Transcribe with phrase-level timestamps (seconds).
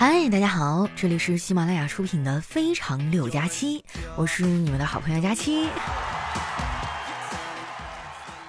[0.00, 3.80] 嗨，大家好，这里是喜马拉雅出品的《非常六加七》，
[4.14, 5.66] 我是你们的好朋友佳期。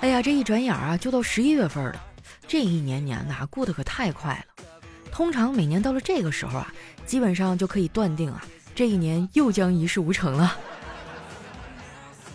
[0.01, 1.99] 哎呀，这一转眼啊，就到十一月份了，
[2.47, 4.63] 这一年年呐，过得可太快了。
[5.11, 6.71] 通常每年到了这个时候啊，
[7.07, 8.45] 基本上就可以断定啊，
[8.75, 10.55] 这一年又将一事无成了。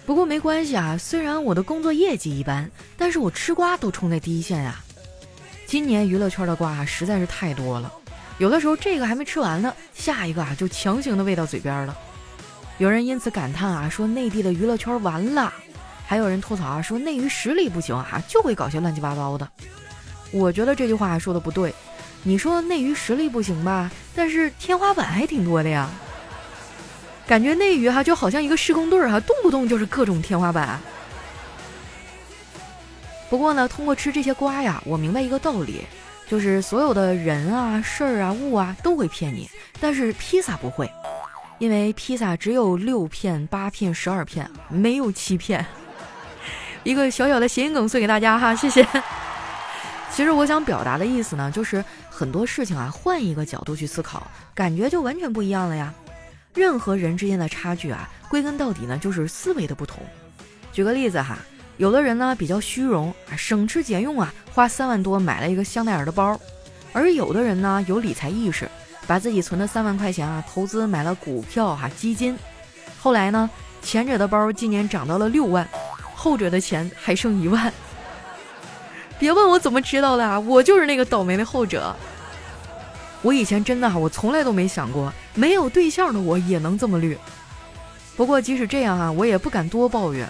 [0.04, 2.68] 不过没关系啊，虽然我的工作业绩一般，
[2.98, 4.80] 但是我吃瓜都冲在第一线呀。
[5.68, 7.92] 今年娱乐圈的瓜实在是太多了。
[8.38, 11.96] 有的时候这个还没吃完呢，下一个啊就强行的喂到嘴边了。
[12.78, 15.52] 有人因此感叹啊，说内地的娱乐圈完了；
[16.04, 19.48] 还有人吐槽啊，说内娱实力不行啊，就会搞些乱七八糟的。
[20.32, 21.72] 我觉得这句话说的不对。
[22.24, 25.88] 你说内娱实力不行吧，但是天花板还挺多的呀。
[27.26, 30.80] 感觉内娱哈就好像一个施工队儿哈，动不动就是各种天花板。
[33.30, 35.82] 不过呢，通过吃这些瓜呀，我明白一个道理。
[36.26, 39.48] 就是所有的人啊、事儿啊、物啊都会骗你，
[39.80, 40.90] 但是披萨不会，
[41.58, 45.64] 因为披萨只有六片、八片、十二片，没有七片。
[46.82, 48.86] 一个小小的谐音梗送给大家哈，谢谢。
[50.10, 55.92] 其实我想表达的意思呢，就是很多事情啊，换一个角度去思考，感觉就完全不一样了呀。
[56.54, 59.98] 任何人之间的差距啊，归根到底呢，就是思维的不同。
[60.72, 61.38] 举个例子哈。
[61.76, 66.38] 有的人呢比较虚荣啊，省吃俭用啊，花三万多买了一个香奈儿的包；
[66.92, 68.68] 而有的人呢有理财意识，
[69.06, 72.38] 把自己存的三万块钱啊投资买了股票哈基金。
[73.00, 73.50] 后来呢，
[73.82, 75.68] 前者的包今年涨到了六万，
[76.14, 77.72] 后者的钱还剩一万。
[79.18, 81.94] 别问我怎么知道的，我就是那个倒霉的后者。
[83.20, 87.18] 我以前真的哈，我从来都没想过，没有对象的我也能这么绿。
[88.16, 90.28] 不过即使这样啊，我也不敢多抱怨。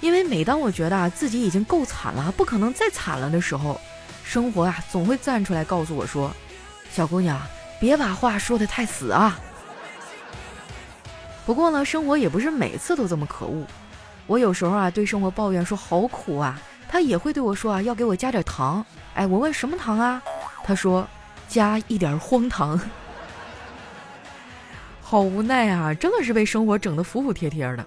[0.00, 3.80] 因为每当我觉得啊自己已经够惨了，不可能再惨了的时候，
[4.24, 6.30] 生活啊总会站出来告诉我说
[6.92, 7.40] ：“小姑娘，
[7.80, 9.38] 别把话说的太死啊。”
[11.44, 13.66] 不过呢，生活也不是每次都这么可恶。
[14.26, 18.84] 我有时候啊对生活抱怨说好苦啊，他也会对我说啊要给我加点糖。
[19.14, 20.22] 哎，我问什么糖啊？
[20.62, 21.08] 他说
[21.48, 22.78] 加一点荒唐。
[25.00, 27.86] 好无奈啊，真的是被生活整得服服帖帖的。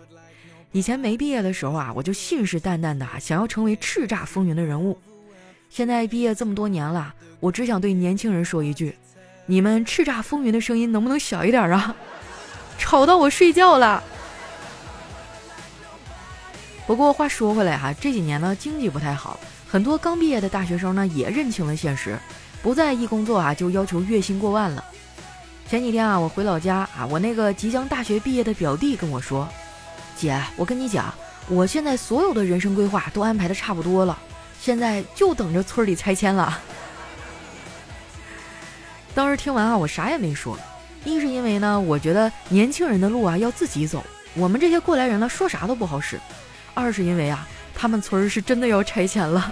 [0.74, 4.98] 以前没毕业的时候啊，我就信誓旦旦的想要成为叱咤风云的人物。
[5.70, 8.96] 现在毕业这么多年了，我只想对年轻人说一句：
[9.46, 11.96] 你们叱咤风云的声音能不能小一点啊？
[12.80, 14.02] 吵到我睡觉了。
[16.88, 22.18] 不过话说回来哈，这几年呢经济不太好，很多刚毕业的大学生呢也认清了现实，
[22.64, 24.84] 不再一工作啊就要求月薪过万了。
[25.68, 29.48] 前几天啊，我回老家啊，我那个即将大学毕业的表弟跟我说。
[30.22, 31.12] 姐，我跟你讲，
[31.50, 34.16] 我现在所有的人生规划都安排的差不多了，
[34.62, 36.60] 现在就等着村里拆迁了。
[39.16, 40.56] 当时听完啊，我啥也没说，
[41.04, 44.04] 一是因为呢，我觉得年轻人的路啊要自己走，
[44.36, 46.18] 我们这些过来人呢说啥都不好使；
[46.76, 49.52] 二是因为啊，他们村是真的要拆迁了。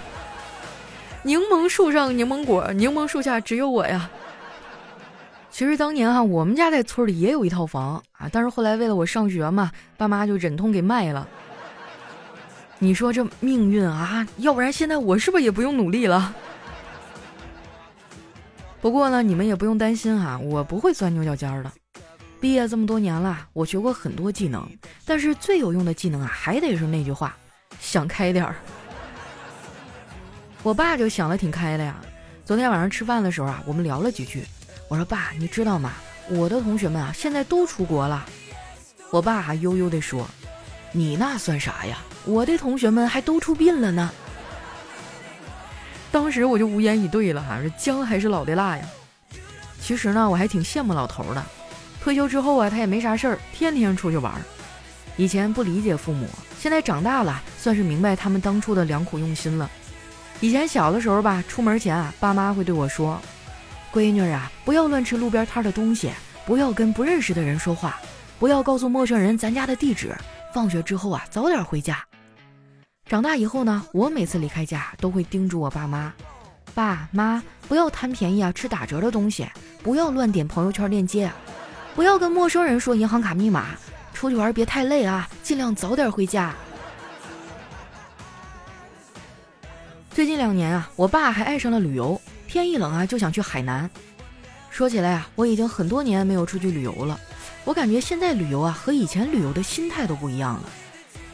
[1.24, 4.08] 柠檬树上柠檬果，柠檬树下只有我呀。
[5.50, 11.28] 其实当年哈，我们家在村里也有一套房啊，但是后来为了我上学嘛，爸妈就忍痛给卖了。
[12.78, 16.34] 你说这命运啊，要不然现在我是不是也不用努力了？
[18.80, 21.70] 不过呢，你们也不用担心哈，我不会钻牛角尖的。
[22.40, 24.66] 毕业这么多年了，我学过很多技能，
[25.04, 27.36] 但是最有用的技能啊，还得是那句话：
[27.78, 28.54] 想开点儿。
[30.62, 31.96] 我爸就想的挺开的呀。
[32.46, 34.42] 昨天晚上吃饭的时候啊，我们聊了几句。
[34.90, 35.92] 我说爸，你知道吗？
[36.30, 38.26] 我的同学们啊，现在都出国了。
[39.12, 40.28] 我爸还悠悠地说
[40.90, 41.98] ：“你那算啥呀？
[42.24, 44.10] 我的同学们还都出殡了呢。”
[46.10, 48.84] 当时我就无言以对了哈，这姜还是老的辣呀。
[49.80, 51.44] 其实呢，我还挺羡慕老头的。
[52.02, 54.32] 退休之后啊，他也没啥事儿，天天出去玩。
[55.16, 56.28] 以前不理解父母，
[56.58, 59.70] 现在长大了，算是明白他们当初的良苦用心了。
[60.40, 63.22] 以前小的时候吧，出门前啊，爸妈会对我说。
[63.92, 66.10] 闺女啊，不要乱吃路边摊的东西，
[66.46, 68.00] 不要跟不认识的人说话，
[68.38, 70.16] 不要告诉陌生人咱家的地址。
[70.54, 72.04] 放学之后啊，早点回家。
[73.06, 76.12] 长大以后呢，我每次离开家都会叮嘱我爸妈：
[76.74, 79.48] 爸妈，不要贪便宜啊，吃打折的东西，
[79.82, 81.30] 不要乱点朋友圈链接，
[81.94, 83.66] 不要跟陌生人说银行卡密码。
[84.12, 86.54] 出去玩别太累啊，尽量早点回家。
[90.10, 92.20] 最近两年啊，我爸还爱上了旅游。
[92.50, 93.88] 天一冷啊，就想去海南。
[94.70, 97.18] 说起来啊，我已经很多年没有出去旅游了。
[97.64, 100.62] 我感觉现在旅游啊，和以前旅游的心态都不一样了。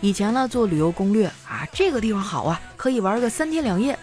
[0.03, 3.99] 以前呢，做旅游攻略啊，这个地方好啊，可以玩个三天两夜。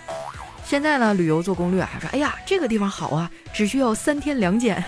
[0.65, 4.83] 现在呢，旅游做攻略还说，哎呀，这个地方好啊，只需要三天两检。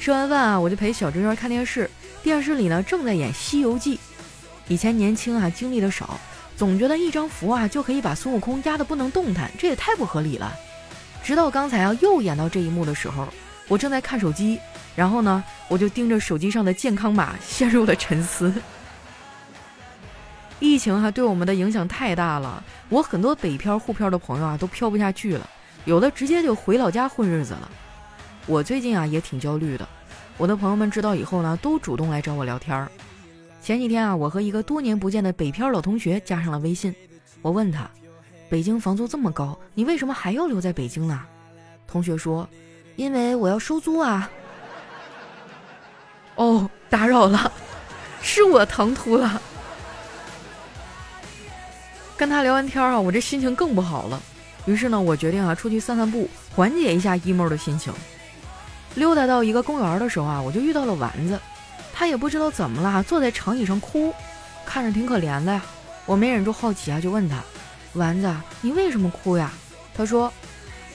[0.00, 1.88] 吃完饭啊，我就陪小侄女看电视，
[2.24, 3.96] 电视里呢正在演《西游记》。
[4.66, 6.18] 以前年轻啊，经历的少，
[6.56, 10.52] 总觉得一张符啊就可以把孙悟空压得不能动弹，这也太不合理了。
[11.22, 13.26] 直到刚才啊又演到这一幕的时候，
[13.66, 14.60] 我正在看手机，
[14.94, 18.52] 然后呢我就盯着手机上的健康码，陷入了沉思。
[20.60, 25.48] 疫情哈对我们的影响太大了，我很多北漂沪漂的朋友啊都漂不下去了，
[25.84, 27.68] 有的直接就回老家混日子了。
[28.46, 29.86] 我最近啊也挺焦虑的，
[30.36, 32.88] 我的朋友们知道以后呢，都主动来找我聊天儿。
[33.64, 36.94] 前几天啊，我和一个多年不见的北漂老同学加上了微信。
[37.40, 37.88] 我问他
[38.50, 41.18] ：“北京房租这么高，你为什么还要留在北京呢？”
[41.88, 42.46] 同学说
[42.96, 44.30] ：“因为我要收租啊。”
[46.36, 47.50] 哦，打扰了，
[48.20, 49.40] 是我唐突了。
[52.18, 54.22] 跟他聊完天啊，我这心情更不好了。
[54.66, 57.90] 于是呢，我决定啊出去散散步，缓解一下 emo 的心情。
[58.94, 61.40] 溜达到一个公园的时候啊，我就遇到了丸子。
[61.96, 64.12] 他也不知道怎么了，坐在长椅上哭，
[64.66, 65.62] 看着挺可怜的呀。
[66.06, 67.36] 我没忍住好奇啊，就问他
[67.94, 69.52] ：“丸子，你为什么哭呀？”
[69.96, 70.30] 他说：“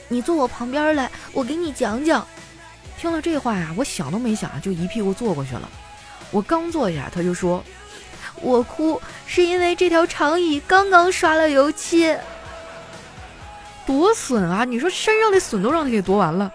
[0.08, 2.24] 你坐我旁边来，我给你讲讲。”
[3.00, 5.66] 听了这话呀，我想都没想就一屁股坐过去了。
[6.30, 7.64] 我刚坐下，他就说
[8.42, 12.14] ：“我哭是因为这条长椅刚刚刷了油漆，
[13.86, 14.64] 多损啊！
[14.64, 16.52] 你说身上的损都让他给夺完了。”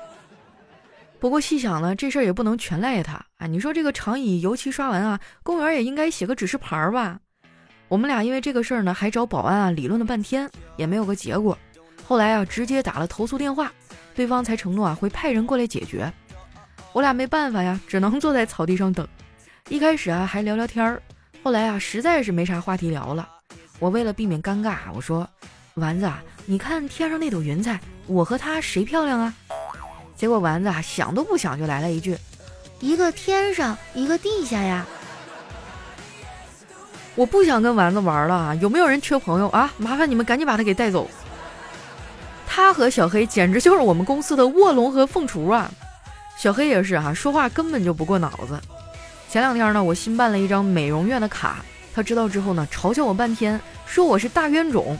[1.25, 3.47] 不过细想呢，这事儿也不能全赖他啊！
[3.47, 7.19] 你说这个长椅油漆刷完啊，公园也应该写个指示牌儿吧？
[7.87, 11.57] 我们俩因为这个事儿呢，还找保安啊理论了半天，也没有个结果。
[12.07, 13.73] 后来啊，直接打了投诉电话，
[14.13, 16.13] 对方才承诺啊会派人过来解决。
[16.93, 19.07] 我俩没办法呀，只能坐在草地上等。
[19.69, 21.01] 一开始啊还聊聊天儿，
[21.41, 23.27] 后来啊实在是没啥话题聊了。
[23.79, 25.27] 我为了避免尴尬，我说
[25.73, 29.33] ：“丸子啊，你看天上那朵云彩，我和它谁漂亮啊？”
[30.15, 32.17] 结果丸子啊想都不想就来了一句
[32.79, 34.85] ：“一个天上，一个地下呀。”
[37.15, 38.55] 我不想跟丸子玩了！
[38.57, 39.73] 有没有人缺朋友啊？
[39.77, 41.09] 麻烦你们赶紧把他给带走。
[42.47, 45.71] 他和小黑简直就是我们公司的卧龙和凤雏啊！
[46.37, 48.59] 小黑也是哈，说话根本就不过脑子。
[49.29, 51.63] 前两天呢，我新办了一张美容院的卡，
[51.93, 54.97] 他知道之后呢，嘲笑我半天，说我是大冤种。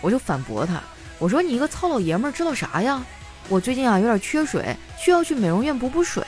[0.00, 0.80] 我就反驳他，
[1.18, 3.04] 我说你一个糙老爷们儿知道啥呀？
[3.48, 6.22] 我最近啊有点缺水，需要去美容院补补水。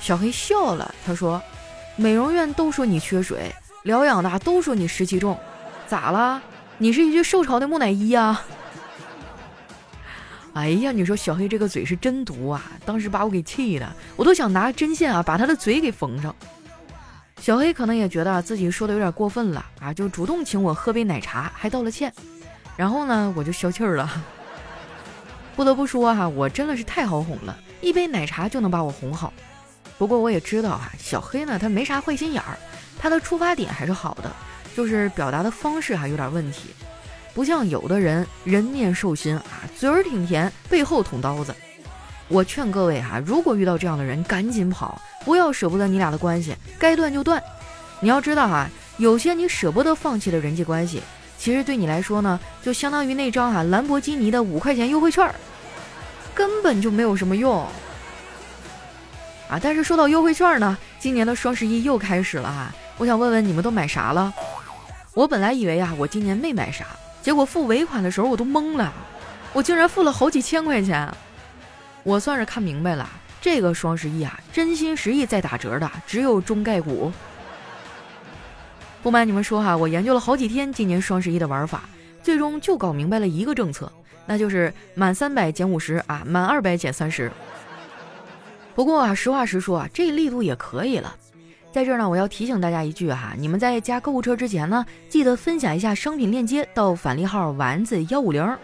[0.00, 1.42] 小黑笑了，他说
[1.96, 3.50] ：“美容院都说你缺水，
[3.84, 5.38] 疗养的都说你湿气重，
[5.86, 6.40] 咋了？
[6.76, 8.40] 你是一具受潮的木乃伊呀？”
[10.54, 12.62] 哎呀，你说小黑这个嘴是真毒啊！
[12.84, 16.34] 当时把我给气的，我都想拿针线啊把他的嘴给缝上。
[17.40, 22.12] 小黑可能也觉得自己说的有点过分了啊，就主动请我喝杯奶茶，还道了歉。
[22.76, 24.10] 然后呢，我就消气儿了。
[25.58, 29.32] 不得不说哈，我真的是太好哄了，一杯奶茶就能把我哄好。
[29.98, 32.56] 不过我也知道哈，小黑呢他没啥坏心眼儿，
[32.96, 34.30] 他的出发点还是好的，
[34.76, 36.68] 就是表达的方式还有点问题，
[37.34, 41.52] 不像有的人人面兽心啊，嘴儿挺甜，背后捅刀子。
[42.28, 47.42] 我劝各位哈，如果遇到这样的人，赶紧跑，不要舍不得你俩的关系，该断就断。
[47.98, 51.02] 你要知道哈，有些你舍不得放弃的人际关系。
[51.38, 55.32] 其实对你来说呢，就相当于那张哈兰博基尼的五块钱优惠券，
[56.34, 57.64] 根本就没有什么用
[59.48, 59.58] 啊！
[59.62, 64.34] 但是说到优惠券呢，今年的双十一又开始了哈，我想问问你们都买啥了？
[65.14, 66.84] 我本来以为啊，我今年没买啥，
[67.22, 68.92] 结果付尾款的时候我都懵了，
[69.52, 71.08] 我竟然付了好几千块钱！
[72.02, 73.08] 我算是看明白了，
[73.40, 77.12] 这个双十一啊，真心实意在打折的只有中概股。
[79.02, 81.82] 不瞒你们说哈，我研究了好几天今年双十一的玩法，
[82.22, 83.90] 最终就搞明白了一个政策，
[84.26, 87.30] 那就是满三百减五十啊，满二百减三十。
[88.74, 91.14] 不过啊，实话实说啊，这力度也可以了。
[91.72, 98.56] 在这儿呢，我要提醒大家一句哈，你们在加购物车之前呢，记得分享一下商品链接到返利号丸子幺五零，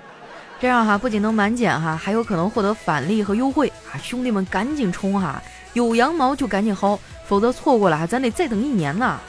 [0.59, 3.95] 这样哈不仅能满减哈，还有可能获得返利和优惠啊！
[4.03, 5.41] 兄弟们赶紧冲哈，
[5.75, 9.21] 有羊毛就赶紧薅，否则错过了哈，咱得再等一年呢。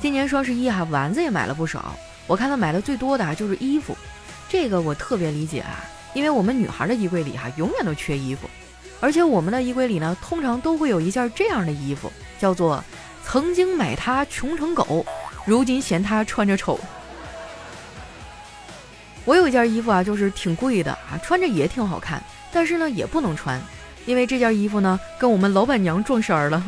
[0.00, 1.96] 今年双十一哈，丸子也买了不少。
[2.26, 3.96] 我看他买的最多的啊就是衣服，
[4.48, 8.48] 这个我特别理解啊，因为我们女孩的衣柜里哈永远都缺衣服，
[9.00, 12.82] 而且我们的衣柜里呢通常都会有一件这样的衣服，叫做
[13.24, 15.04] “曾经买它穷成狗，
[15.44, 16.78] 如今嫌它穿着丑”。
[19.24, 22.22] 我有一件衣服啊，就是挺贵的啊，穿着也挺好看，
[22.52, 23.60] 但是呢也不能穿，
[24.04, 26.62] 因为这件衣服呢跟我们老板娘撞衫了。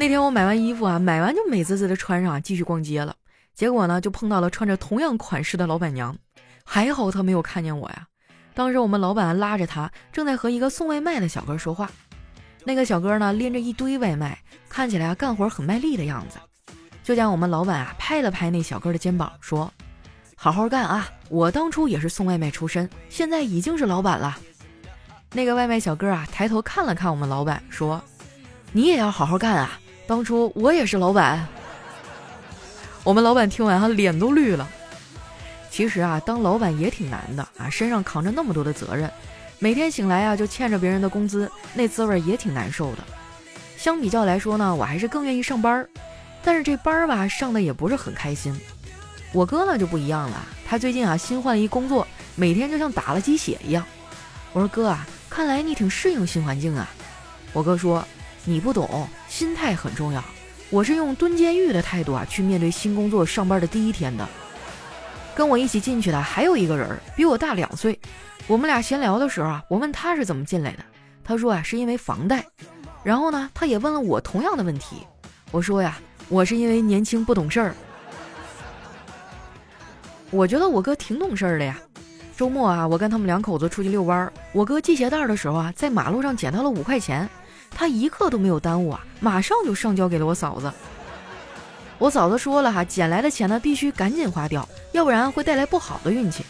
[0.00, 3.14] 那天我买完衣服啊，买完就美滋滋的穿上啊，继续逛街了。
[3.54, 6.16] 结果呢，就碰到了穿着同样款式的老板娘，
[6.64, 8.06] 还好她没有看见我呀。
[8.54, 11.90] 当时我们老板拉着他，正在和一个送外卖的小哥说话。
[12.64, 14.38] 那个小哥呢，拎着一堆外卖，
[14.70, 16.38] 看起来啊干活很卖力的样子。
[17.04, 19.70] 就见我们老板啊拍了拍那小哥的肩膀，说
[20.34, 21.06] ：“好好干啊！
[21.28, 24.38] 我当初也是送外卖出身，现在已经是老板了。”
[25.32, 28.02] 那个外卖小哥啊抬头看了看我们老板，说
[28.72, 29.78] ：“你也要好好干啊！
[30.10, 31.46] 当初我也是老板。”
[33.04, 34.68] 我们老板听完哈脸都绿了。
[35.70, 39.08] 其实啊，当老板也挺难的啊，身上扛着那么多的责任。
[39.60, 43.04] 每天醒来啊，就欠着别人的工资，那滋味也挺难受的。
[43.76, 45.88] 相比较来说呢，我还是更愿意上班儿，
[46.42, 48.52] 但是这班儿吧，上的也不是很开心。
[49.32, 53.86] 我哥呢就不一样了，他最近啊新换了一工作，每天就像打了鸡血一样。
[54.52, 56.90] 我说哥啊，看来你挺适应新环境啊。
[57.52, 58.04] 我哥说
[58.44, 60.22] 你不懂，心态很重要。
[60.70, 64.26] 我是用蹲监狱的态度啊去面对新工作上班的第一天的。
[65.34, 67.98] 跟我一起进去的还有一个人，比我大两岁。
[68.46, 70.78] 我们俩闲聊的时候啊，我问他是怎么进来的，
[71.24, 72.44] 他说啊是因为房贷。
[73.02, 75.06] 然后呢，他也问了我同样的问题。
[75.50, 77.74] 我说呀，我是因为年轻不懂事儿。
[80.30, 81.78] 我觉得我哥挺懂事儿的呀。
[82.36, 87.28] 周末啊，我跟他们两口子出去遛弯儿，我哥系鞋带的时候啊，在马路上捡到了五块钱，
[87.70, 90.70] 他一刻都没有耽误啊，马上就上交给了我嫂子。
[91.98, 96.44] 我嫂子说了哈，捡来的钱呢必须赶紧花掉，要不然会带来不好的运气。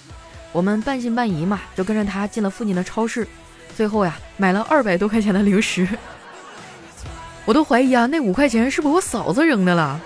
[0.52, 3.26] 我们半信半疑嘛，就跟着他进了附近的超市，
[3.76, 5.86] 最后呀买了二百多块钱的零食。
[7.44, 10.00] 我都怀疑啊，那五块钱是不是我嫂子扔的了？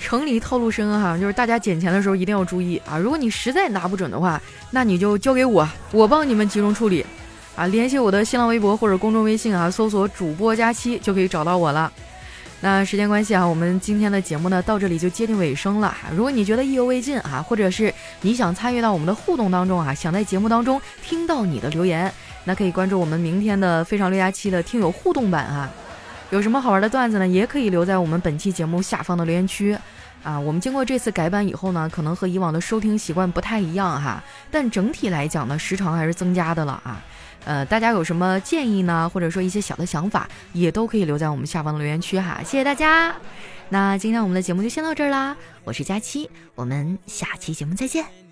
[0.00, 2.96] 城里套路深哈，就是大家捡钱的时候一定要注意啊！
[2.96, 4.40] 如果你实在拿不准的话，
[4.70, 7.04] 那你就交给我，我帮你们集中处理。
[7.58, 11.92] 啊，联系我的新浪微博或者公众微信啊，搜索主播佳期就可以找到我了。
[12.60, 15.92] 那时间关系啊，我们今天的节目呢到这里就接近尾声了。
[16.14, 22.12] 如果你觉得意犹未尽啊，或者是你想参与到我们的互动当中啊，想在节目当中听到你的留言，
[22.44, 25.68] 那可以关注我们明天的非常六加七的听友互动版啊。
[26.30, 29.76] 有什么好玩的段子呢，也可以留在我们本期节目下方的留言区
[30.22, 30.38] 啊。
[30.38, 37.02] 我们经过这次改版以后呢，可能和以往的收听习惯不太一样哈，但整体来讲呢，时长还是增加的了啊。
[37.44, 39.08] 呃，大家有什么建议呢？
[39.12, 42.40] 或者说一些小的想法，也都可以留在我们下方的留言区哈。
[42.44, 43.14] 谢谢大家。
[43.70, 48.27] 那今天我们的节目就先到这儿啦，我是佳期，我们下期节目再见。